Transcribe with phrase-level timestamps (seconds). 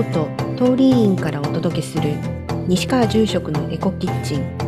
[0.00, 2.14] 京都東林院からお届けする
[2.66, 4.58] 西川住職のエコキッチン。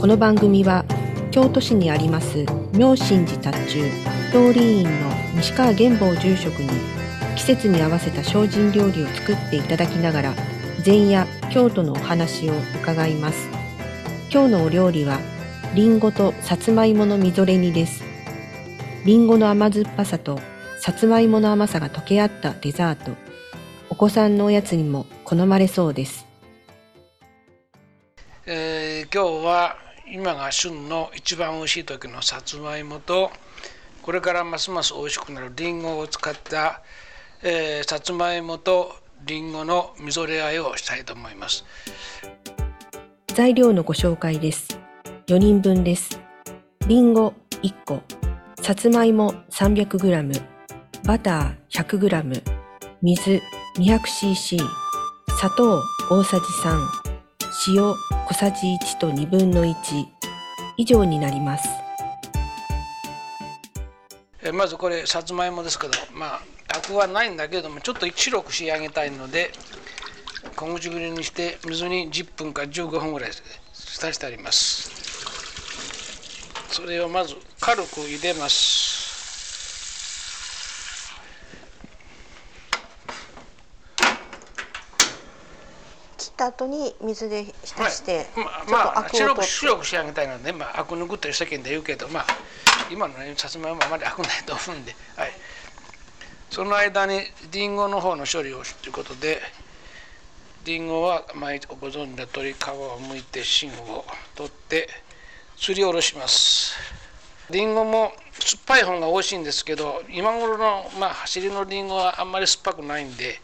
[0.00, 0.86] この番組は
[1.30, 3.90] 京都市にあります妙心寺達中
[4.30, 4.90] 東林院の
[5.34, 6.70] 西川玄坊住職に
[7.36, 10.34] 季節に合わせた精進料理を作っていただきながら
[10.82, 13.50] 前夜京都のお話を伺います。
[14.32, 15.18] 今日のお料理は
[15.74, 18.02] りんごとさつまいものみぞれ煮です。
[19.04, 20.40] りんごの甘酸っぱさと
[20.78, 23.21] さつまいもの甘さが溶け合ったデザート。
[24.02, 26.26] 子さんのおやつにも好まれそうです。
[28.46, 29.76] えー今日は
[30.12, 33.30] 今が旬の一番美味しい時のさつまいもと
[34.02, 36.82] これからますます美味しくなるりんごを使った、
[37.44, 38.92] えーさつまいもと
[39.24, 41.64] りんごのみぞれ和えをしたいと思います。
[43.28, 44.80] 材料のご紹介です。
[45.28, 46.20] 4人分です。
[46.88, 48.02] りんご1個。
[48.62, 50.42] さつまいも 300g
[51.04, 52.42] バター 100g
[53.00, 53.40] 水
[53.76, 54.58] 200cc
[55.38, 57.94] 砂糖大さじ3塩
[58.28, 59.74] 小さじ1と1分の1
[60.76, 61.66] 以上になります。
[64.42, 66.42] えまずこれさつまいもですけどまあ
[66.76, 69.50] アクはないんだけれどもちょっと白く仕上げたいので
[70.54, 73.30] 小口切りにして水に10分か15分ぐらい
[73.72, 74.90] 浸してあります。
[76.68, 79.11] それをまず軽く入れます。
[86.42, 89.36] た後に水で浸して、まあ、ちょっとまあ、アクを取って。
[89.36, 92.26] 白く白く仕上げたいので、まあ、アク抜くという世間で言うけど、まあ、
[92.90, 95.30] 今の、ね、さつまいもあまりアクないと思うんで、はい、
[96.50, 97.20] その間に
[97.52, 99.40] りんごの方の処理をということで
[100.64, 104.88] りんごは前ご存知の通り皮を剥いて芯を取って
[105.56, 106.74] すりおろします。
[107.50, 113.40] りんごも酸っぱい方が美味しいんですけど今頃の、まあ、走りのりんごはあんまり酸っぱくないんで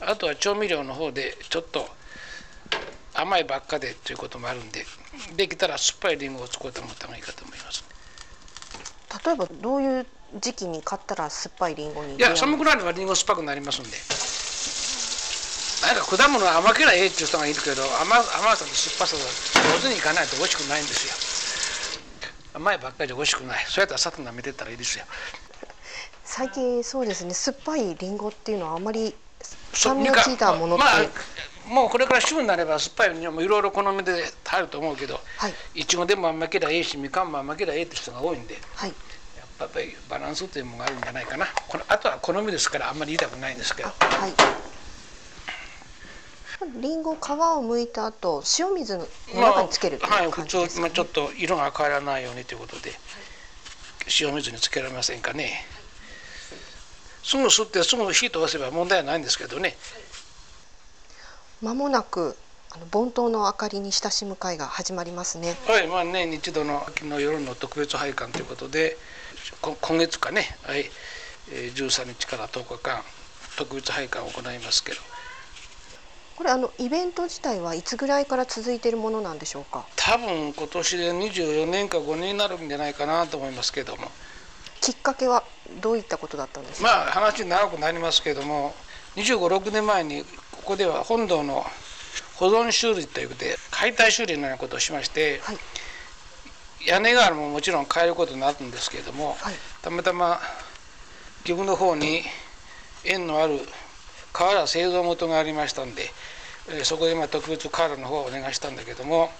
[0.00, 1.88] あとは調味料の方でちょっと
[3.14, 4.84] 甘いばっかでということもあるんで
[5.36, 7.84] できたら酸っぱいりんごを使ってもらった方がいいかと思います。
[9.24, 10.06] 例えばどういう
[10.40, 13.96] 時期に買ったら酸っぱいリンゴにいや寒くなればりんご酸っぱくなりますんで。
[15.80, 19.22] なんか果物は甘けりゃええっていう人がいるけど甘甘さと酸っぱさが
[19.78, 21.14] 上手にいかないと美味しくないんですよ。
[22.54, 23.64] 甘いばっかりで美味しくない。
[23.68, 25.04] そうやったら砂糖舐めてったらいいですよ。
[26.24, 27.32] 最近そうですね。
[27.32, 29.14] 酸っぱいリンゴっていうのはあまり
[29.72, 31.00] そ酸味が効いたものって、まあ
[31.68, 35.54] もうこれから旬になれば酸っぱいのもいろいろ好みで入ると思うけどはい。
[35.74, 38.92] いちごでも甘けりゃええしみかんも甘けりゃええって人が多いんではい。
[39.60, 41.46] やっぱりバランスというものがあるんじゃないかな。
[41.68, 43.88] このあとは好みですからあんまり言いたくないんですけど。
[43.88, 44.32] あはい。
[46.80, 52.90] リンゴ皮を剥いた後塩水の中につけるとまあはいい普通、まあ、ちょっと色が変わらないようにということで
[54.20, 55.64] 塩水につけられませんかね。
[57.22, 59.76] すぐ吸ってすぐ火通せば問題はないんですけどね
[61.62, 62.36] 間もなく
[62.70, 65.56] あの盆灯の明かりに親しむ会が始まりますね。
[65.66, 68.96] はいまあ年に一度の秋の夜の特別拝観ということで
[69.62, 70.90] こ今月かね、はい
[71.50, 73.02] えー13日から10日間
[73.56, 75.00] 特別拝観を行いますけど。
[76.36, 79.84] これあのイベント自体はいつぐらいから続いているものなんでしょうか？
[79.96, 84.08] 多分今年で24年か5年になるんじゃないかなと思いますけども。
[84.80, 85.42] きっかけは
[85.80, 88.72] どういったことだったんですか、まあ話長くなりますけども
[89.16, 90.24] 2 5 6年前に
[90.58, 91.64] ここでは本堂の
[92.36, 95.58] 保存修理ということで解体修理のようなことをしましてはい
[96.86, 100.38] 屋根瓦ももちろん変えることになるんですけれどもはいたまたま
[101.44, 102.22] 岐阜の方に
[103.04, 103.58] 縁のある
[104.32, 106.02] 瓦製造元がありましたんで
[106.68, 109.30] えーそこでまあ特別瓦の方をお願いしたんだけども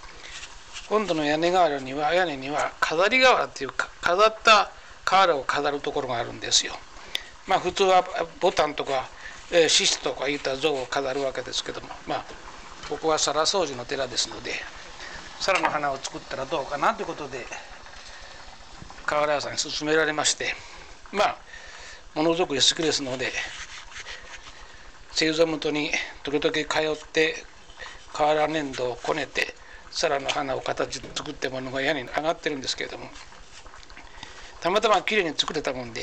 [0.88, 4.70] 今度の屋根瓦には屋根には飾り瓦っていうか飾った
[5.04, 6.74] 瓦を飾るところがあるんですよ。
[7.46, 8.04] まあ普通は
[8.40, 9.08] ボタンとか
[9.50, 12.24] えー獅子とかいった像を飾るわけですけどもまあ
[12.88, 14.52] ここは皿掃除の寺ですので
[15.40, 17.46] 皿の花を作ったらどうかなということで
[19.06, 20.54] 瓦屋さんに勧められまして
[21.12, 21.38] まあ
[22.14, 23.32] ものづくり好きですので
[25.12, 25.90] 製造元に
[26.22, 27.44] 時々通って
[28.12, 29.54] 瓦粘土をこねて
[29.90, 33.06] 皿の花を形作ったものが屋根に上がってるんですけれども
[34.60, 36.02] たまたまきれいに作れたもんで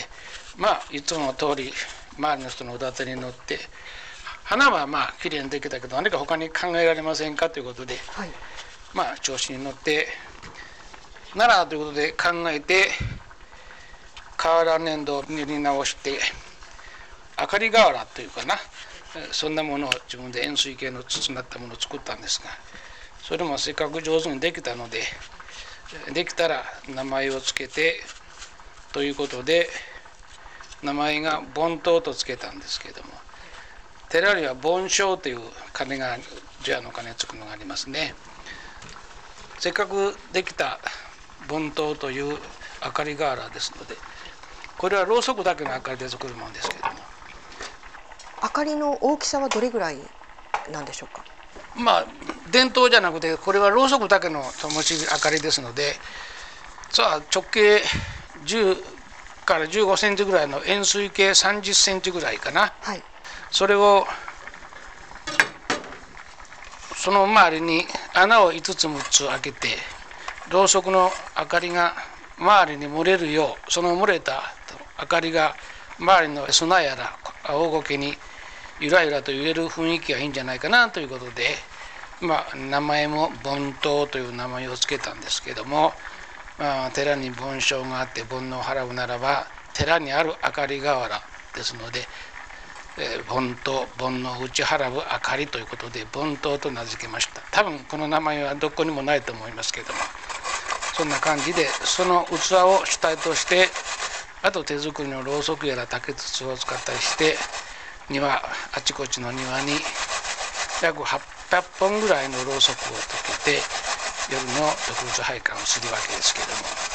[0.58, 1.72] まあいつもの通り
[2.18, 3.60] 周りの人のお手に乗って
[4.44, 8.30] 花はまあきれいにできたけど何か他に考えられませんかということではい。
[8.94, 10.08] まあ調子に乗って
[11.36, 12.86] ならということで考えて
[14.38, 16.20] 瓦粘土を塗り直して
[17.40, 18.56] 明かり瓦というかな
[19.16, 22.50] えーそんなものを自分で円錐形の筒になったものを作ったんですが
[23.24, 25.00] それもせっかく上手にできたので
[26.08, 28.00] えーできたら名前を付けて
[28.94, 29.68] ということで
[30.86, 33.10] 名前が盆頭とつけたんですけれども
[34.10, 35.40] 寺には盆鐘という
[35.74, 36.18] 鐘が
[36.64, 38.14] 除夜の鐘つくのがありますね。
[39.60, 40.80] せっかくできた
[41.48, 42.38] 盆灯という
[42.84, 43.96] 明かり瓦ですので
[44.78, 46.94] これはろうそくだけの明かりで作るものですけども。
[48.44, 49.98] 明かりの大きさはどれぐらい
[50.72, 51.24] なんでしょうか？
[51.76, 52.06] まあ
[52.52, 55.94] 伝統じゃなくてこれはろうそくだけの灯明かりですので
[56.90, 57.82] さあ直径
[58.46, 58.95] 10
[59.46, 63.04] から15センチぐらいの円錐形30センチぐらいかな、はい、
[63.52, 64.06] それを
[66.96, 69.68] その周りに穴を5つ6つ開けて
[70.50, 71.94] ろうそくの明かりが
[72.38, 74.44] 周りに漏れるようその漏れた
[75.00, 75.56] 明かりが
[76.00, 78.16] 周りの砂やら青苔に
[78.80, 81.48] ゆらゆらと揺れる雰囲気がいいんじゃないかなということで、
[82.22, 85.94] まあ、名前も盆灯という名前を付けたんですけども、ま
[86.94, 91.22] 寺に盆鐘があって煩悩を払うならば寺にある明かり瓦
[91.54, 92.00] ですので、
[92.98, 97.42] えー、盆灯煩悩を打ち払う明かりということで盆灯と名付けました。
[97.52, 100.00] 多分この名前はどこにもないと思いますけども
[100.96, 103.68] そんな感じでその器を主体として
[104.42, 107.36] あと手作りのろうそくやら竹筒を使ったりして
[108.10, 109.72] 庭あちこちの庭に
[110.82, 111.20] 約800
[111.80, 113.85] 本ぐらいのろうそくを溶けて
[114.32, 116.86] 夜の特別配管をするわけですけども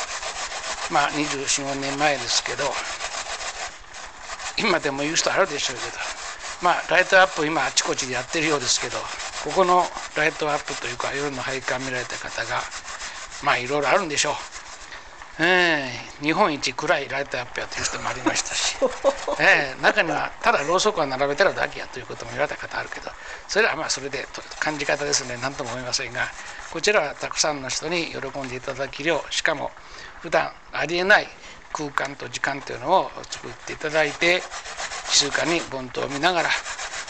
[0.91, 2.65] まあ245年前ですけど
[4.59, 5.93] 今でも言う人あるでしょうけど
[6.63, 8.99] まあライトアップ今あちこちでやってるようですけど
[9.45, 9.85] ここの
[10.17, 12.61] ライトアップというか夜の配管見られた方が
[13.43, 14.60] まあいろいろあるんでしょう。
[15.43, 18.77] えー、日本一暗いライトアップやという人もありましたし、
[19.41, 23.11] えー、中にはただろうそくを並べたらだけやということも言われた方あるけど。
[23.49, 24.29] それはまあそれで
[24.61, 25.37] 感じ方ですね。
[25.43, 26.29] 何とも思いませんが。
[26.71, 29.73] こちらはたくさんの人に喜んでいただき量しかも
[30.21, 31.27] 普段ありえない
[31.73, 34.41] 空間と時間というのを作っていただいて
[35.09, 36.49] 静かに盆とを見ながら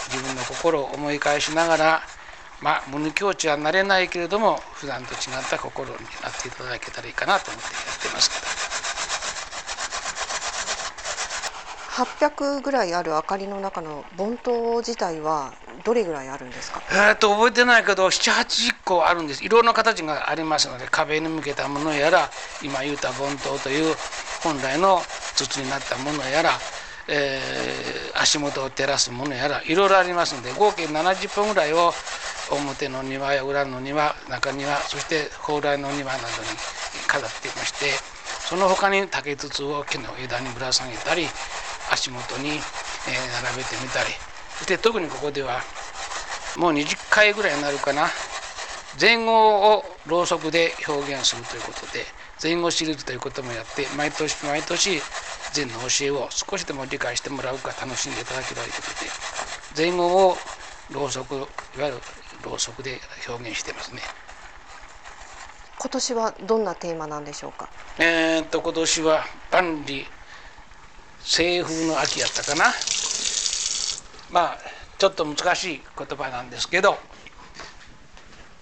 [0.09, 2.03] 自分の心を思い返しながら
[2.63, 5.19] まあ、無無境地はなれないけれども普段と違っ
[5.49, 8.31] た心になっていただけたらいいかなと思ってやってます。
[8.31, 8.61] けど
[11.91, 15.55] 800ぐらいある明かりの中の盆灯自体は
[15.85, 16.83] どれぐらいあるんですか？
[17.09, 19.45] えっと覚えてないけど780個あるんです。
[19.45, 22.31] いろんな形がありますので壁に向けたものやら
[22.63, 23.95] 今言うた盆灯という
[24.43, 25.03] 本来の
[25.37, 26.53] 筒になったものやら
[27.11, 31.93] えー、足元を照らすものやらいろいろありますので合計70本ぐらいを
[32.51, 36.49] 表の庭や裏の庭中庭そして蓬莱の庭などに
[37.07, 38.01] 飾っていまして
[38.49, 41.35] その他に竹筒を木の枝にぶら下げたり
[41.93, 42.67] 足元に、
[43.07, 44.11] え、並べてみたり。
[44.55, 45.61] そして特にここでは
[46.55, 48.11] もう20回ぐらいになるかな。
[49.01, 52.05] 前後をろうそくで表現するということで
[52.43, 55.01] 前後シリーズということもやって毎年毎年
[55.53, 58.83] 禅の教えを少しでも理解してもらうか楽しんでいただければというこ
[59.73, 60.37] とで前後を
[60.93, 61.47] ろうそくいわ
[61.79, 61.99] ゆる
[62.45, 64.01] ろうそくで表現してますね。
[65.79, 67.71] 今年はどんなテーマなんでしょうか？
[67.99, 70.05] えー、っと今年は万里
[71.23, 72.67] 西風の秋やったかな。
[74.31, 74.59] まあ
[74.99, 76.99] ちょっと難しい言葉なんですけど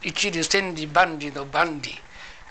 [0.02, 1.90] 一里千里万里の万里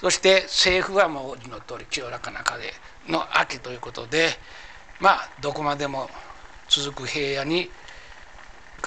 [0.02, 2.74] そして西風はもう字の通り清らかな風
[3.08, 4.30] の秋ということで
[5.00, 6.10] まあどこまでも
[6.70, 7.70] 続く平野に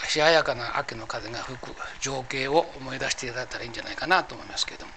[0.07, 4.93] しややかな秋の風が吹く情景を思い出していただいたらいいんじゃないかなと思いますけども。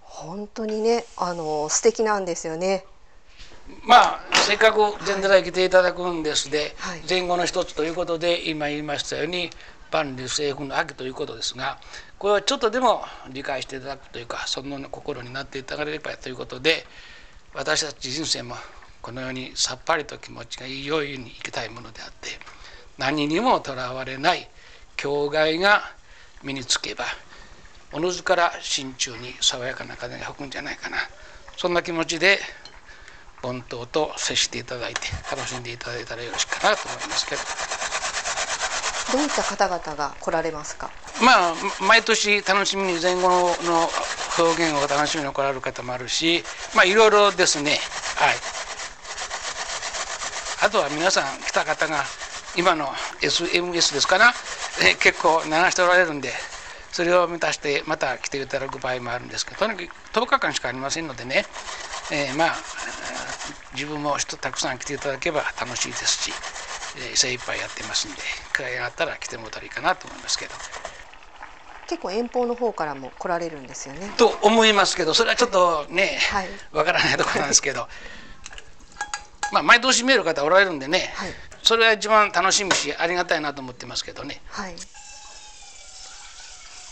[0.00, 2.84] 本当にねあの素敵なんですよね。
[3.82, 9.50] まあせっかく禅寺来ていただくんですで、はい、前後の一つということで今言いましたように
[9.94, 11.78] 万里西風の秋ということですが
[12.18, 16.84] これはちょっとでも理解していただくというかその心になっていただければということで
[17.54, 18.56] 私たち人生も
[19.00, 22.30] このようにさっぱりと気持ちがいいように生きたいものであって
[22.98, 24.48] 何にもとらわれない
[24.96, 25.82] 境外が
[26.42, 27.04] 身につけば
[27.92, 30.96] おのずから心中に爽やかな風が吹くんじゃないかな。
[31.56, 32.40] そんな気持ちで
[33.40, 37.93] 盆灯と接していただいて楽しんでいただいたらよろしいかなと思いますけど。
[39.12, 40.90] どういった方々が来られますか？
[41.22, 43.28] まあ毎年楽しみに前後
[43.64, 43.88] の
[44.38, 46.42] 表現を楽しみに来られる方もあるし
[46.74, 47.78] まあいろいろですね。
[48.16, 48.34] はい。
[50.62, 52.04] あとは皆さん来た方が
[52.56, 52.86] 今の
[53.20, 54.32] SMS ですかな、
[54.82, 56.32] え結構流しておられるんで
[56.90, 61.44] それを満たしてまた来ていただく場合もあるんですけどとにかく10日間しかありませんのでね、
[62.10, 62.54] えー、まあ
[63.74, 66.32] 自分も人たくさん来ていただけば楽しいですし、
[66.96, 68.16] えー、精一杯やってますんで
[68.52, 70.52] 機会があったら来てもらったらいいかなと思いますけど。
[71.86, 74.10] 結構遠方の方からも来られるんですよね。
[74.16, 77.88] と思いますけどそれはちょっとね、はい、わからないところなんですけど
[79.52, 84.40] まあ毎年見える方おられるんでね、はい、それは一番楽しみしありがたいなと思ってますけどね。
[84.48, 84.74] はい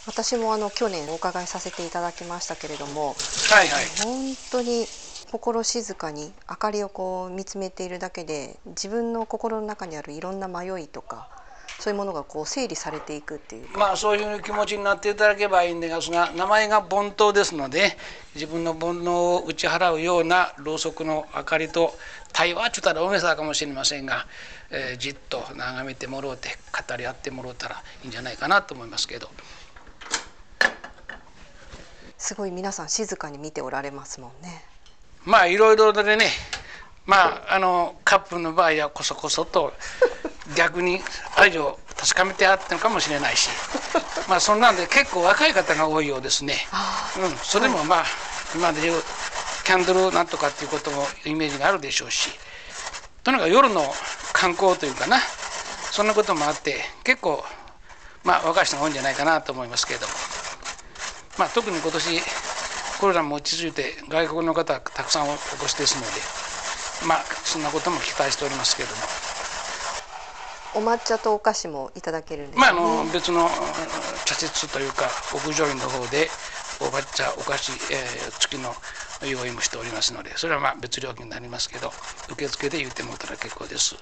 [0.04, 3.14] 私もあの去年お伺いさせていただきましたけれども
[3.50, 3.87] はいはい。
[4.02, 4.88] 本当に
[5.32, 11.26] 心静かに明かりをこう見つめているだけで自分の心の中にあるいろんな迷いとか
[11.80, 17.96] そういうものがこう整理されていくっていうまあそういう気持ちになっていただければいいんですが名前が煩悩ですので
[18.34, 21.94] 自分の煩悩を打ち払うようなろうそくの明かりと
[22.34, 24.26] 対話っちゅったら大げさかもしれませんが、
[24.70, 26.50] えーじっと眺めてもろうて
[26.88, 29.30] 語り合ってもろうたらいいんじゃないかなと思いますけど
[32.18, 34.72] すごい皆さん静かに見ておられますもんね。
[35.25, 36.26] まあいろいろでね
[37.07, 39.73] まああのカップルの場合はこそこそと
[40.57, 41.02] 逆に
[41.37, 43.49] 愛情を確かめてあったのかもしれないし。
[44.29, 46.67] まあそんなんで結構若い方が多いようですね。
[47.19, 48.05] うん、それもまあ
[48.55, 49.02] 今でいう
[49.64, 52.31] キャンドルなんとかっていうこともイメージがあるでしょうし
[53.23, 53.95] とにかく夜の
[54.33, 55.19] 観光というかな
[55.91, 57.45] そんなこともあって結構
[58.25, 60.12] まあ若い人が多いんじゃないかなと思いますけれども。
[61.38, 62.23] まあ特に今年
[63.02, 66.06] コロナも落ち着いて外国の方たくさんお越しですので
[67.09, 69.02] まあそんなことも期待しておりますけれども
[70.87, 72.73] お抹茶とお菓子もいただけるんですまああ。
[72.73, 73.49] の別の
[74.25, 76.28] 茶室というか屋上院の方で
[76.78, 78.71] お抹茶お菓子、えー付きの
[79.28, 81.90] 用意もしておりますのでそれはまあ別料金になりますけど
[82.30, 83.97] 受付で言ってもらったら結構です。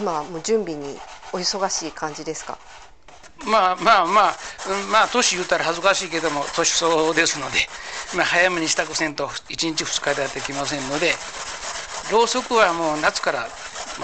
[0.00, 0.96] 今はもう準備に
[1.32, 2.56] お忙しい感じですか？
[3.44, 4.34] まあまあまあ、
[4.90, 7.58] まあ年言ったら恥ずかしいけども年相応ですので、
[8.16, 11.20] まあ、早めに支度せんと1日2日でやってきませんので
[12.10, 13.48] ろうそくはもう夏から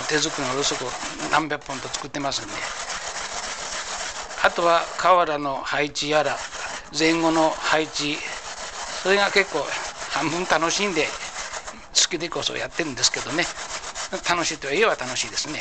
[0.06, 0.92] 手作りのろうそくを
[1.30, 2.60] 何百本と作ってますんで
[4.42, 6.36] あとは瓦の配置やら
[6.96, 8.18] 前後の配置
[9.02, 9.66] それが結構
[10.06, 11.18] 半分楽しんで
[11.94, 13.44] 好きでこそやってるんですけどね
[14.28, 15.60] 楽しいといえば楽しいですね。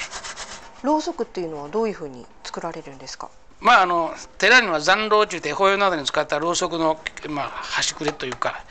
[0.84, 3.30] ろうそくっていうのはどういうふうに作られるんですか？
[3.62, 8.64] まああの寺には残炉というて法要などに使ったろうそくの、まあ、端くれというか、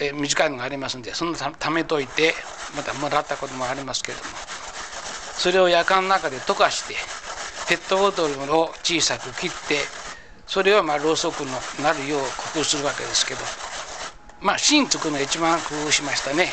[0.00, 2.34] えー短いのがありますんでそのたためといて
[2.76, 4.30] またもらったこともありますけれども
[5.38, 6.94] それを夜間の中で溶かして
[7.68, 9.78] ペットボトルを小さく切って
[10.46, 11.50] それをまあろうそくの
[11.82, 12.20] なるよう
[12.54, 13.40] 工夫するわけですけど
[14.40, 16.48] まあ芯作るのが一番工夫しましたね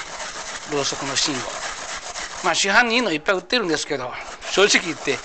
[0.71, 1.37] ろうそくの芯を。
[2.43, 4.11] まあ市販にいいのいっぱい売ってるんですけど
[4.53, 5.17] 正直言って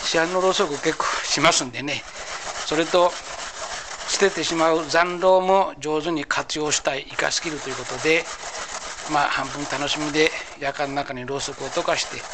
[0.00, 2.04] 市販のろうそく結構しますんでね
[2.64, 3.12] それと
[4.06, 8.26] 捨ててしまう残炉も上手に活用したい生かしきるということで
[9.06, 12.24] まあ半分楽しみで夜間の中にろうそくを溶かして、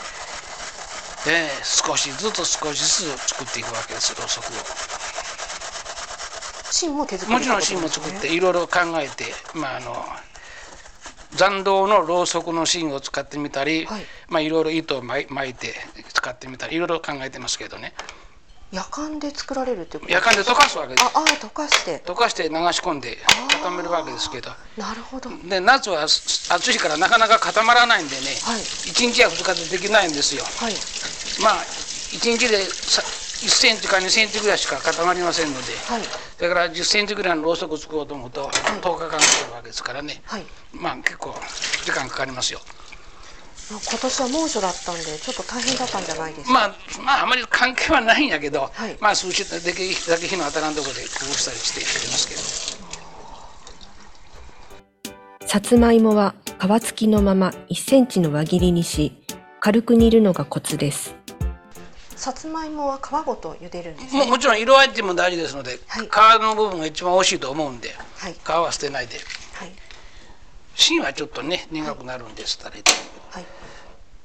[1.24, 4.66] えー少しずつ少しずつ作っていくわけですろうそくを。
[6.70, 10.06] 芯も手作りもちろん芯も作っていろいろ考えて、まあ、あの
[11.36, 14.02] 残銅のろうそくの芯を使ってみたり、はい。
[14.02, 15.74] いまあ、いろいろ糸を巻いて
[16.12, 17.94] 使ってみたりいろいろ考えてますけどね。
[18.72, 20.12] 夜間で作られるっていうこと？
[20.12, 21.04] 夜間で溶かすわけです。
[21.04, 22.02] ああ溶かして。
[22.06, 23.18] 溶かして流し込んで
[23.62, 24.50] 固めるわけですけど。
[24.78, 25.28] なるほど。
[25.46, 28.60] で夏は暑いからなかなか固まらないんでね、はい。
[28.62, 30.44] 1日や2日でできないんですよ。
[30.44, 30.72] はい。
[31.42, 33.02] まあ1日でさ
[33.42, 36.02] 1センチか2センチぐらいしか固まりませんので、はい
[36.38, 41.34] だから10センチぐらいのろうそくを作ろうと思うと10日間かかるわけですからね、はいまあ結構
[41.84, 42.60] 時間かかりますよ。
[43.70, 49.72] まあ今年は猛暑だったんでちょっと大変だったんじゃないですか、まあまああまり関係はないんやけど、はいまあ数日だけだ
[50.18, 52.42] け日の当たらんところで工夫したりしてやってますけど。
[55.46, 59.12] さつまいもは皮付きのまま1センチの輪切りにし、
[59.60, 61.21] 軽く煮るのがコツです。
[62.22, 64.20] さつまいもは皮ごと茹でるんですね。
[64.20, 66.06] ももちろん色合いっていうのも大事ですので、はい。
[66.06, 67.88] 皮の部分が一番美味しいと思うんで
[68.18, 68.34] はい。
[68.34, 69.16] 皮は捨てないで。
[69.54, 69.72] はい。
[70.76, 73.44] 芯はちょっとね苦くなるんですたらはい。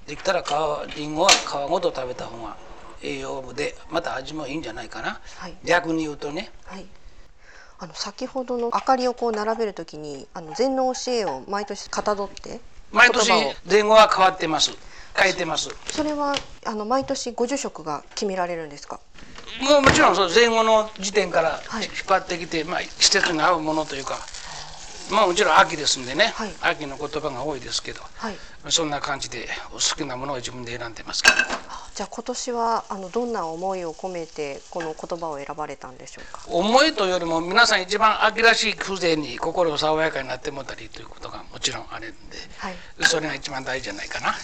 [0.06, 2.56] できたら皮りんごは皮ごと食べた方が
[3.02, 5.58] 栄養でまた味もいいんじゃないかな、はい。
[5.66, 6.52] 逆に言うとね。
[6.66, 6.86] はい。
[7.80, 12.60] あの先ほどの明かりをこう並べるときにあの禅の教えを毎年かたどって
[12.92, 13.32] 毎年
[13.68, 14.78] 前後は変わってます
[15.18, 15.70] 変えてます。
[15.90, 19.00] それはあの毎年ご住職が決められるんですか？
[19.62, 21.86] もうもちろんそう前後の時点からはい。
[21.86, 24.20] 引っ張ってきて、まあ、季節に合うものというか、
[25.12, 26.52] まあ、もちろん秋ですんでね、はい。
[26.62, 28.36] 秋の言葉が多いですけどはい。
[28.70, 31.36] そんな感じでお好きなものを自分で選んでますけど。
[31.70, 36.42] あじゃあ今年はあのどんな思いを込めてこの言葉を選ばれたんでしょうか？
[36.48, 42.76] 思いというよりも皆さん一番秋らしい風情に心を爽やかになってもらったりということがもちろんあるんで、はい。
[43.02, 44.36] それが一番大事じゃないかな。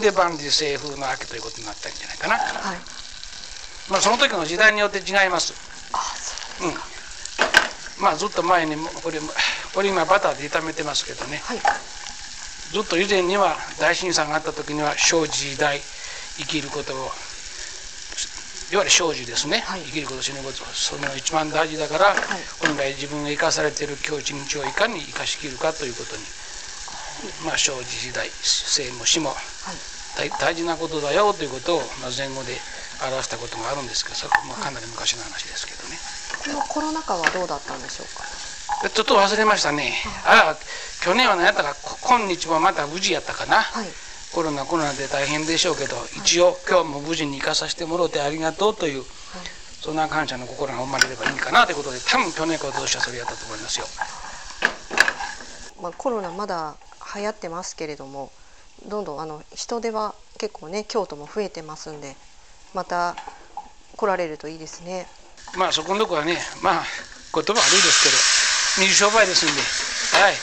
[0.00, 2.34] で万事清風の秋ということになったんじゃないかな。
[2.36, 2.78] はい。
[3.90, 5.54] まあその時の時代によって違います。
[6.62, 6.74] ううん。
[8.02, 9.18] まあずっと前にもこれ
[9.74, 11.40] これ今バターで炒めてますけどね。
[11.44, 11.58] はい。
[12.72, 15.80] ずっと以前には大震災があった時には生時代
[16.38, 17.10] 生きることを
[18.72, 19.82] いわゆる生じですね、はい。
[19.82, 22.14] 生きること死ぬことそれが一番大事だから、
[22.64, 23.86] 本来自分が生かされてい。
[23.86, 26.22] る今日一日をいかに生かしきるかということに
[27.44, 29.34] まあ生じ時代生も死も
[30.16, 32.58] 大大事なことだよということを、まあ、前後で
[33.06, 35.98] 表したことがあるんですけどそれもかなり昔の話ですけどね。
[36.44, 38.90] このコロナ禍はどうだったんでしょうか？
[38.90, 39.94] ちょっと忘れましたね。
[40.26, 43.62] ああ、去年は何やったか、こ今日もまた無事やったかな。
[43.62, 43.86] はい
[44.32, 49.04] コロナコロナで大変でしょうけど、一応今日も無事に生かさせてもろてありがとうという、
[49.82, 53.86] そんな感謝の心が生まれればいいかなということで、多分去年か今年はそれやったと思いますよ。
[55.82, 56.76] まあ、コロナまだ
[57.14, 58.32] 流行ってますけれども
[58.88, 62.16] どんどんあの人手は結構ね京都も増えてますんで
[62.74, 63.16] また
[63.96, 65.06] 来られるといいですね
[65.56, 66.84] まあそこのとこはね、まあ
[67.34, 70.34] 言葉悪いですけど、水商売ですんで、はい。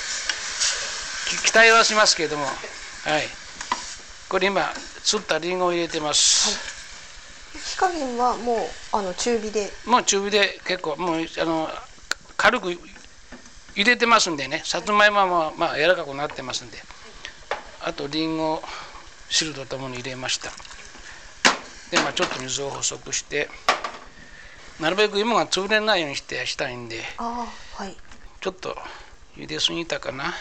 [1.29, 3.24] き期待はしますけれども、はい。
[4.27, 4.72] これ今、
[5.03, 6.60] 釣ったリンゴを入れてます。
[7.58, 8.58] 火加減はもう
[8.91, 9.72] あの中火で？
[9.86, 11.69] もう中火で結構もうあの
[12.38, 12.79] 軽く入
[13.84, 16.77] れてますんでねさつまいもはまあまあ柔らかくなってますんで
[17.81, 18.62] あとりんご
[19.29, 20.50] 汁とともに入れました。
[21.91, 23.50] でまあちょっと水を細くして
[24.79, 27.95] なるべく芋が潰れないようにしてしたいんでああはい。
[28.41, 28.77] ちょっと
[29.36, 30.33] 茹ですぎたかな。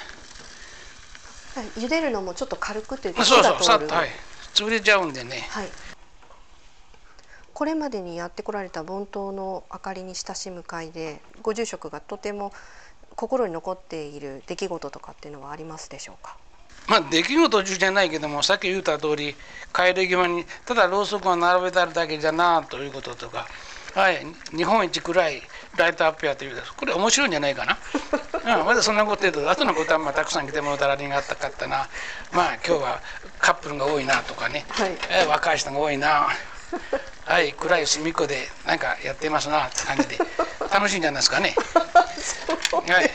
[1.77, 4.09] 茹でるのもちょっと軽くというかそうそうさっとはい。
[4.55, 5.47] 潰れちゃうんでね。
[5.51, 5.69] はい。
[7.55, 12.53] これまでにやってこられた盆灯の明かりに親しむ会でご住職がとても
[13.17, 16.37] 心に残っている出来事とかっていうのはありますでしょうか？
[16.89, 19.35] まあ出来事中じゃないけどもさっき言った通り
[19.75, 23.47] 帰り際にただろうそくを並べてあるだけじゃなということとか、
[23.95, 25.43] はい、日本一暗い
[25.77, 27.79] ライトアップやというこれ面白いんじゃないかな、
[28.59, 31.89] うん、まだそんなこと言うと後のことはまあたくさん来てもらったらありがたかったな。
[32.33, 33.03] まあ今日は
[33.39, 34.93] カップルが多いなとかね、はい。
[35.11, 36.29] え若い人が多いな。
[37.25, 40.19] はい暗い隅っこでなんかやってますなって感じで。
[40.73, 41.55] 楽しいんじゃないですかね。
[42.89, 43.11] はい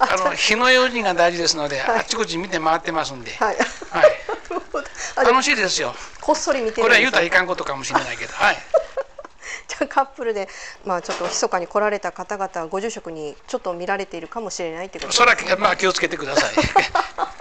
[0.00, 3.56] あの火の用心が大事ですので、あっちこっち見て回ってますんで、はい。
[3.56, 5.94] はい、楽しいですよ。
[6.20, 8.56] こっそり見てこれは言うたらいかんことかもしれないけど、はい。
[9.68, 10.48] じゃあカップルで
[10.86, 16.54] まあちょっと密かに来られた方々はご住職にちょっと見られているかもしれないってことそれはまあ気をつけてください。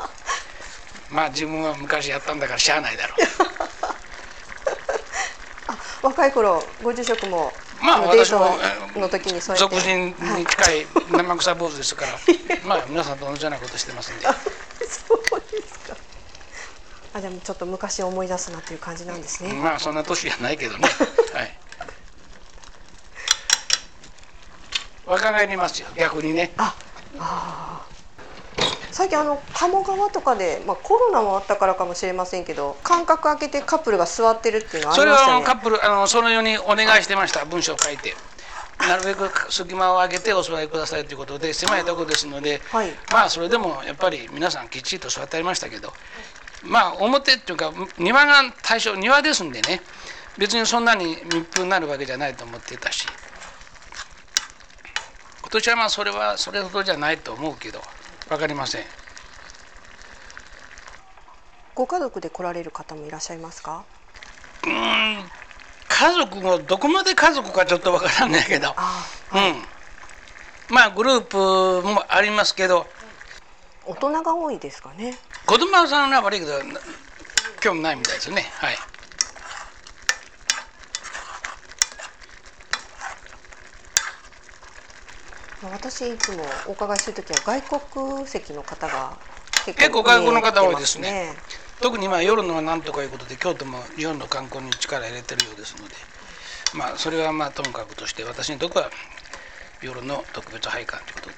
[1.10, 3.16] まあ自分は昔やったんだからしゃあないだろ
[6.04, 8.58] 若い頃ご住職も、まあ私も
[8.96, 9.60] の時にそうう。
[9.60, 12.12] やって俗人に近い生臭坊主ですから、
[12.66, 14.26] まあ皆さんと同じようなことしてますんで。
[14.26, 15.96] そうですか
[17.14, 20.88] あでもちょっと昔を思い出すなっていう感じなんですね、まあそんな年じゃないけどね。
[21.34, 21.60] はい。
[25.06, 26.54] 若返りますよ逆にね。
[28.92, 35.40] 最近あの鴨川とかで、まあ、コロナもあったからかもしれませんけど間隔空けてカップルが座ってるっていうのはあそれはありましたね。
[35.40, 37.46] のカップルあのそのようにお願いしてました。
[37.46, 38.16] 文章を書いて。
[38.80, 42.92] なるべく隙間を空けてお座りくださいということで狭いところですので、はい。
[43.12, 45.92] まあそれでもやっぱり皆さんきっちりと座ってありましたけど
[46.64, 49.82] まあ表っていうか庭が対象庭ですんでね。
[50.38, 53.06] 別にそんなに密封になるわけじゃないと思ってたし。
[55.42, 57.82] 今年はまあそれはそれほどじゃないと思うけど
[58.30, 58.84] 分かりません。
[61.74, 63.84] ご家族で来られる方もいらっしゃいますか？
[64.62, 68.74] 家族もどこまで家族かちょっと分からんねんけど。
[68.78, 71.38] あうん、まあグループ
[71.88, 72.86] もありますけど。
[73.86, 75.18] 大人が多いですかね。
[75.46, 76.80] 子供さんは悪いけどな
[77.60, 78.46] 興味ないみたいですね。
[78.58, 78.90] はいまあ
[85.62, 89.22] 私いつもお伺いするときは外国籍の方が
[89.62, 91.44] 結結構外国の方多いですね。
[91.82, 95.96] 特にまあ夜のはなんとかいうことで京都も日本の観光に力入れてるようですので
[96.74, 98.92] まあそれはまあともかくとして私にとこは
[99.82, 101.36] 夜の特別拝観ということで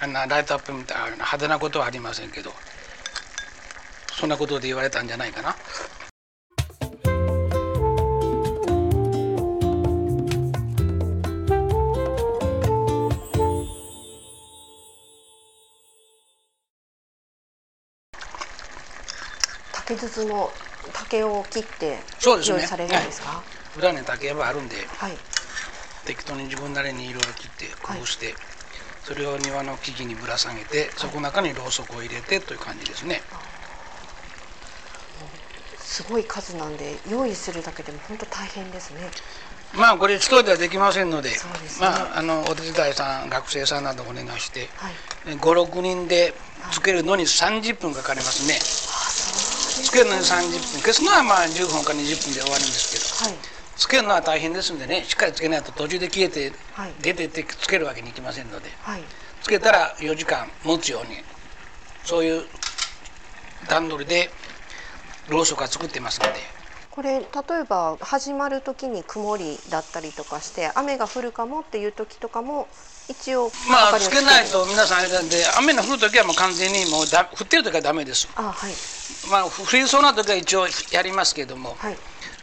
[0.00, 2.54] あんなライトアップみたいな派手なことはありませんけど
[4.12, 5.56] そんなことで言われたんじゃないかな
[19.96, 20.50] 竹筒の
[20.92, 23.42] 竹を切って用意されるんですか、
[23.78, 25.12] 裏に竹やばあるんではい。
[26.04, 28.34] 適当に自分なりにいろいろ切って工夫して、
[29.04, 33.22] それを庭の木々にぶら下げてそこの中にろうそくを入れてという感じですね。
[35.78, 39.00] すごい数なんで用意するだけでも本当大変ですね。
[39.74, 41.36] まあこれ一人ではできませんのでね。
[41.80, 45.36] まああのお手伝いさん学生さんなどお願いして、はい。
[45.36, 46.34] 56人で
[46.70, 48.58] つけるのに30分かかりますね、
[49.84, 50.80] つけるのに30分。
[50.80, 53.30] 消すのはまあ10分か20分で終わるんですけど。
[53.30, 53.38] はい。
[53.76, 56.92] つけるのは大変ですんでねしっかりつけないと途中で消えてはい。
[57.00, 58.70] 出てってつけるわけにいきませんので。
[58.80, 59.02] はい。
[59.42, 61.22] つけたら4時間持つように
[62.02, 62.44] そういう
[63.68, 64.30] 段取りで
[65.28, 66.34] ろうそくは作ってますので
[66.94, 67.24] これ例え
[67.68, 72.68] ば始まる時に曇りだったりとかして雨が降るかもっていう時とかも
[73.10, 78.28] 一応まあつけないと皆さんあれなんで雨の降る時はもう完全にもうだ降ってる時はダメです。
[78.36, 78.72] あはい。
[79.28, 81.96] まあ降りそうな時は一応やりますけども、はい。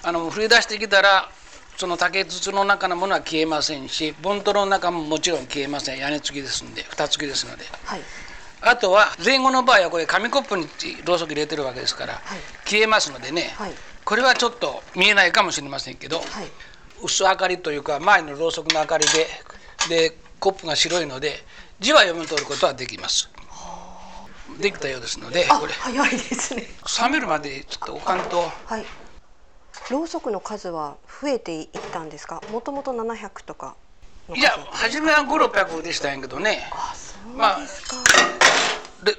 [0.03, 1.29] あの降り出してきたら
[1.77, 5.97] その竹筒の中のものは消えませんしボントロの中ももちろん消えません。
[5.97, 7.63] 屋根付きですんで蓋付きですので。
[7.85, 8.01] はい。
[8.63, 10.67] あとは前後の場合はこれ紙コップに
[11.05, 12.39] ろうそく入れてるわけですから、はい。
[12.65, 13.71] 消えますのでね、はい
[14.03, 16.25] これはちょっと見えないかもしれませんけど、はい。
[17.03, 19.27] 薄明かりというか前のろうそくの明かりで
[20.09, 21.43] でコップが白いので
[21.79, 23.29] 字は読み取ることはできます。
[24.59, 25.73] できたようですのであこれ。
[25.73, 26.67] 早いですね。
[27.01, 28.51] 冷めるまでちょっと置かんと。
[28.65, 28.85] はい。
[29.89, 32.41] ろうそくの数は増えていったんですか？
[32.51, 33.75] もともと700とか
[34.33, 36.69] いや初めは5600でしたんやけどね。
[36.71, 38.10] あそうまあですか、で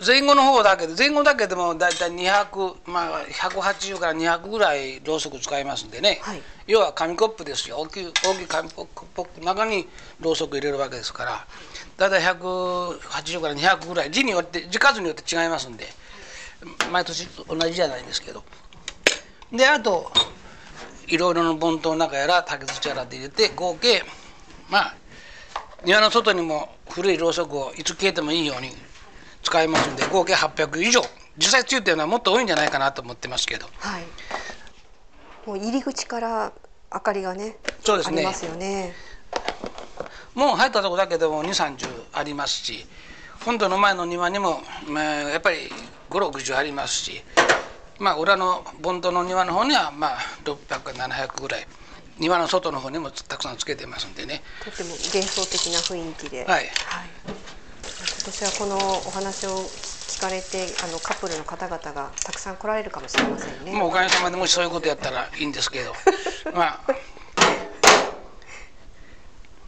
[0.07, 6.43] 前後の方だけで前後だけでもだいたい200まあ180から200ぐらいろうそく使いますんでね、はい。
[6.69, 7.79] 要は紙コップですよ。
[7.79, 9.89] 大きい大きい紙コップの中に
[10.21, 11.47] ろうそく入れるわけですから。
[11.97, 15.87] だいたい180から200ぐらい字によって字数によって違いますんで。
[16.93, 18.45] 毎年同じじゃないんですけど。
[19.53, 20.13] であと
[21.09, 24.03] いろいろな盆頭の中やら竹筒やらで入れて合計
[24.71, 24.95] まあ
[25.85, 28.71] 庭の外にも古いろうそくをいつ消えてもいいように
[29.43, 31.03] 使いますんで合計800以上。
[31.37, 33.67] 実際ついてるのはもっと多いんじゃないかなと思ってますけど。
[33.79, 34.03] はい。
[35.47, 36.53] もう入り口から
[36.93, 38.19] 明かりがねそうですね。
[38.19, 38.93] ありますよね。
[40.35, 42.87] もう入ったとこだけでも2 3 0ありますし
[43.45, 45.59] 本堂の前の庭にも、まあ、やっぱり
[46.09, 47.23] 560ありますし
[47.99, 51.67] まあ裏の盆堂の庭の方にはまあ600か700ぐらい。
[52.19, 54.43] 庭の外の方にもたくさんつけてますんでね。
[54.63, 56.65] とっても幻想的な雰囲気で、はい。
[57.27, 57.42] 今
[58.25, 63.73] 年はこのお話を聞かれてあのカップルの方々がたくさん来られるかもしれませんね。
[63.73, 65.93] もうおかげさまでもしそういうことやったらいいんですけど。
[66.55, 66.95] まあ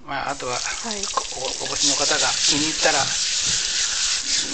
[0.07, 0.95] まああとははい。
[0.95, 2.99] おお越しの方が気に入ったら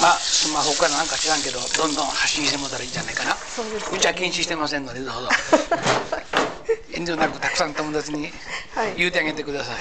[0.01, 3.35] まあスマホかなんか知らんけどどんどん発信してもらったらいいんじゃないかな。
[3.37, 3.99] そうですね。
[3.99, 5.29] うちは禁止してませんのでどうぞ。
[6.95, 8.33] 遠慮なくたくさん友達に
[8.75, 8.95] はい。
[8.97, 9.77] 言うてあげてください、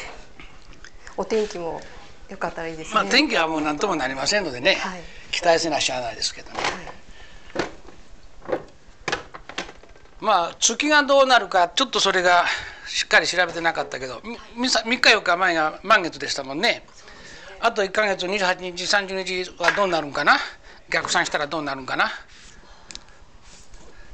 [1.16, 1.80] お天気も
[2.28, 2.94] 良かったらいいですね。
[2.94, 5.00] まあ天気はもう何ともなりませんのでね、はい。
[5.30, 6.58] 期待せなしゃあないですけどね。
[6.58, 8.60] はい。
[10.20, 12.46] まあ月がどうなるかちょっとそれが
[12.86, 16.86] しっかり調べてなかったけどみ3日4日前が満月でしたもんね。
[17.60, 20.38] あと1ヶ月28日30日はどうなるんかな？
[20.90, 22.10] 逆算したらどうなるんかな？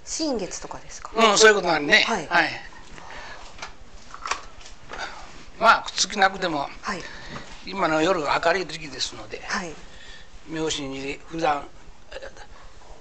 [0.05, 1.13] 新月とかですか？
[1.17, 2.05] うんそういうことなんでね。
[2.07, 2.29] はい。
[5.61, 7.03] まあ月なくてもはい
[7.67, 9.73] 今の夜が明るい時期ですのではい。
[10.49, 11.65] 妙心に普段
[12.13, 12.17] え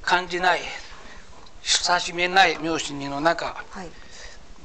[0.02, 0.62] 感じない
[1.62, 3.90] 親しめない妙心にの中はい。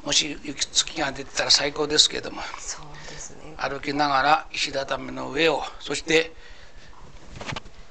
[0.05, 3.55] もし雪月が出てたら最高ですけどもそうですね。
[3.57, 6.33] 歩きながら石畳の上をそして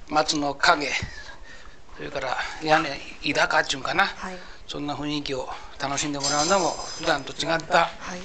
[0.10, 0.90] 松の影
[1.98, 2.90] それから屋根
[3.24, 4.36] 井高っちゅうんかな、はい。
[4.68, 5.48] そんな雰囲気を
[5.80, 8.20] 楽しんでもらうのも普段と違ったはい。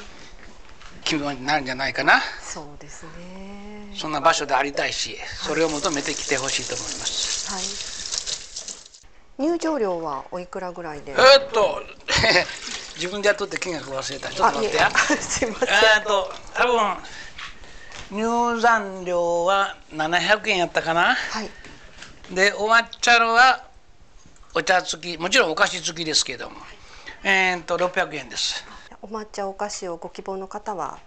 [1.05, 2.21] 気分になるんじゃないかな。
[2.43, 3.68] そうですね。
[3.99, 7.51] そんな場所でありたいしそれを求めて来てほしいと思います。
[7.53, 9.49] はい。
[9.49, 11.13] 入場料はおいくらぐらいで？
[11.13, 11.83] えーっと
[12.97, 14.79] 自分でやっとって金額忘れたちょっと待って
[15.23, 15.69] すいません。
[15.69, 16.97] えーっと多分
[18.11, 21.15] 入山料は700円やったかな？
[21.15, 21.51] はい
[22.31, 23.65] でお抹茶のは
[24.55, 26.57] お茶付きもちろんお菓子付きですけども
[27.23, 28.65] えーっと600円です
[29.03, 30.99] お抹茶お菓子をご希望の方は？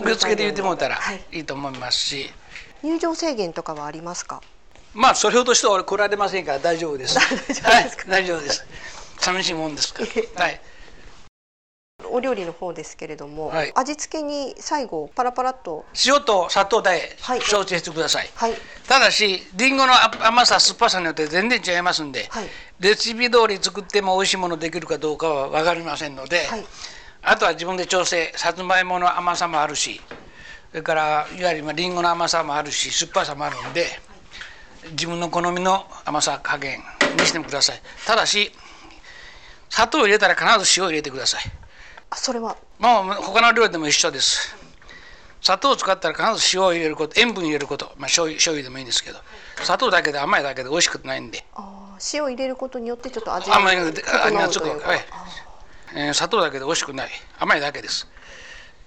[0.00, 2.30] 受付で言ってもらったらはい、いいと思いますし、
[2.82, 4.40] 入場制限とかはありますか？
[4.94, 7.14] まあそれほどしては俺来られませんから大丈夫です。
[7.18, 7.70] 大丈夫ですか？
[7.70, 8.22] はい。
[8.22, 8.66] 大丈夫です。
[9.20, 10.08] 寂しいもんですから。
[10.44, 10.60] はい。
[12.04, 13.72] お料理の方ですけれども、はい。
[13.74, 15.86] 味付けに最後パラパラっと。
[16.04, 17.40] 塩と砂糖ではい。
[17.40, 18.54] 承知してください、はい。
[18.88, 19.92] ただしりんごの
[20.26, 22.48] 甘さ酸っぱさによって全然違いますんで、はい。
[22.80, 26.66] レシピ通り作っても美味しいものできるかどうかは分かりませんので、はい
[27.22, 30.00] あとは自分で調整さつまいもの甘さもあるし
[30.70, 33.86] それからいわゆるりんごの甘さもあるし酸っぱさもあるんで
[34.90, 36.80] 自分の好みの甘さ加減
[37.16, 37.80] にしてください。
[38.04, 38.50] ただし
[39.70, 41.42] 砂糖を入れたら必ず塩を入れてください。
[42.10, 42.56] あそれは？
[42.78, 44.56] まあ他の料理でも一緒です。
[45.40, 49.18] 砂糖を使ったら必ず塩を入れること塩分入れること、まあ、醤油醤油でもいいんですけど。
[49.62, 51.44] 砂糖だけで甘いだけで美味しくないんで。
[52.12, 54.88] 塩入れることによってちょっと味甘い味がつく整うというか。
[54.88, 55.00] はい
[55.94, 57.10] えー砂糖だけで美味しくない。
[57.38, 58.06] 甘いだけです。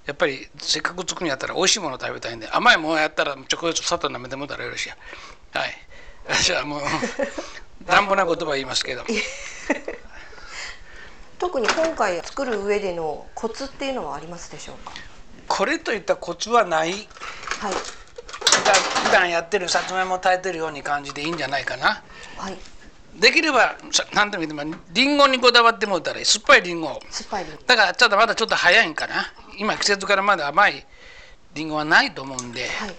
[0.06, 4.98] やっぱりせっかく作るんやったら美味しいものを食べたいんで甘いものやったらチョコレート砂糖舐めてもたらよろしいや。
[5.54, 5.74] はい。
[6.28, 6.82] 私はもう
[7.88, 9.04] 乱暴な言葉言いますけど。
[11.40, 14.94] 特に今回作る上でのコツっていうのはありますでしょうか？
[15.48, 16.92] これといったコツはない。
[16.92, 17.04] はい。
[19.06, 22.02] 普段やってるさつまいも炊いてるように感じでいいんじゃないかな。
[22.38, 22.58] はい
[23.20, 26.26] できればさ何でもいいでもりんごにこだわってもらったらいい。
[26.26, 29.34] 酸っぱいりんごを酸っぱいりんだからちょっとまだちょっと早いんかな。
[29.58, 30.86] 今季節からまだ甘い
[31.54, 32.96] りんごはないと思うんで、はい。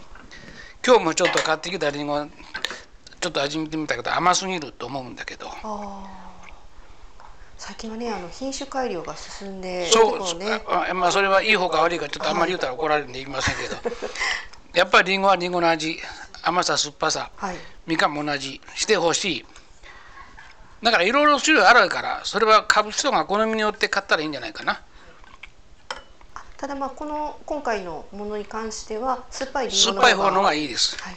[0.84, 2.26] 今日もちょっと買ってきたりんご
[3.20, 5.48] ちょっと味見てみたけど甘すぎると思うんだけど。
[5.48, 6.26] ああ
[7.58, 13.76] 最近はねあの品種改良が進んでそうねあまあそれはいい方か悪いかちょっとあんまり言うたら怒られるんで言いませんけど、
[14.74, 15.98] やっぱりりんごはりんごの味。
[16.42, 17.30] 甘さ酸っぱさ。
[17.36, 17.56] はい。
[17.86, 18.60] みかんも同じ。
[18.76, 19.44] してほしい
[20.82, 24.82] だからいろいろ種類あるからそれは買う人が好みによって買ったらいいんじゃないかな。
[26.56, 30.96] ただまあこの今回のものに関しては酸っぱい酸っぱい方の方がいいいです。
[31.02, 31.16] はい。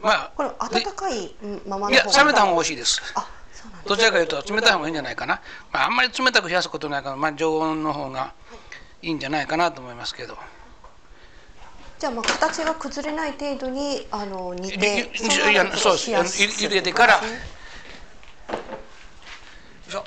[0.00, 3.02] まあこれ温かいうんままのいや冷めた方が美い味しいです。
[3.14, 5.40] あそうなんですどちらかというと冷たい方がいいんじゃないかな、
[5.72, 8.32] まあ、あんまり冷たく冷やすことないから、まあ、常温の方が
[9.02, 10.36] いいんじゃないかなと思いますけど。
[11.98, 16.10] じゃあまあ形が崩れない程度にあの煮いていいやそうです。
[16.10, 17.20] 茹でてからよ
[19.88, 20.04] いしょ。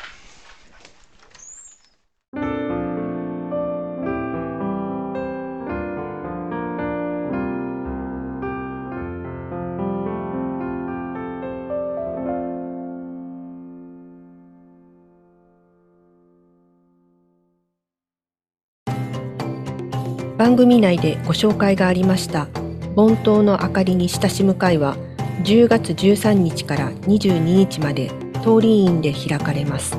[20.37, 22.47] 番組内でご紹介がありました
[22.95, 24.97] 盆灯の明かりに親しむ会は
[25.43, 28.30] 10月13日から22日まで。
[28.41, 29.97] 通り院で開かれます。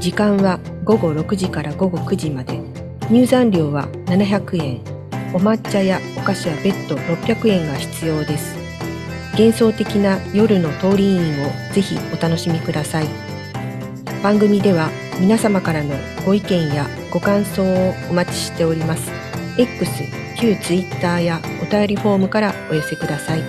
[0.00, 2.60] 時間は午後6時から午後9時まで。
[3.10, 4.80] 入山料は700円。
[5.34, 8.54] お抹茶やお菓子は別途600円が必要です。
[9.32, 13.06] 幻想的な夜の通り院をぜひお楽しみください。
[14.22, 19.10] 番組では皆様からのご意見やご感想をお待ちしております。
[19.58, 20.04] X、
[20.38, 23.42] 旧 Twitter やお便りフォームからお寄せください。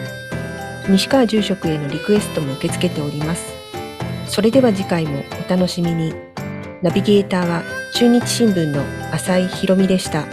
[0.89, 3.62] 西川住職へのリクエストも受け付けております。
[4.33, 6.11] それでは次回もお楽しみに。
[6.81, 7.61] ナビゲーターは
[7.93, 8.81] 中日新聞の
[9.13, 10.25] 浅井博美でした。